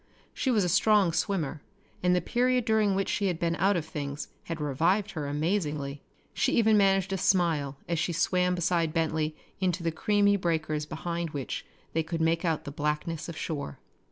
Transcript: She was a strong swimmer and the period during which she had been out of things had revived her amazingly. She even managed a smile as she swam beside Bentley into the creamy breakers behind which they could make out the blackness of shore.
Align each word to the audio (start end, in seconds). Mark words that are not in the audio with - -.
She 0.33 0.49
was 0.49 0.63
a 0.63 0.67
strong 0.67 1.13
swimmer 1.13 1.61
and 2.01 2.15
the 2.15 2.21
period 2.21 2.65
during 2.65 2.95
which 2.95 3.07
she 3.07 3.27
had 3.27 3.39
been 3.39 3.55
out 3.57 3.77
of 3.77 3.85
things 3.85 4.29
had 4.45 4.59
revived 4.59 5.11
her 5.11 5.27
amazingly. 5.27 6.01
She 6.33 6.53
even 6.53 6.75
managed 6.75 7.13
a 7.13 7.19
smile 7.19 7.77
as 7.87 7.99
she 7.99 8.11
swam 8.13 8.55
beside 8.55 8.95
Bentley 8.95 9.35
into 9.59 9.83
the 9.83 9.91
creamy 9.91 10.37
breakers 10.37 10.87
behind 10.87 11.29
which 11.33 11.67
they 11.93 12.01
could 12.01 12.19
make 12.19 12.43
out 12.43 12.63
the 12.63 12.71
blackness 12.71 13.29
of 13.29 13.37
shore. 13.37 13.77